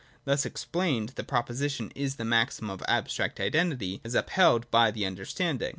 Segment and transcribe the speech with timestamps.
[0.25, 5.05] Thus explained, the proposition is the maxim of abstract identity as up held by the
[5.05, 5.69] understanding.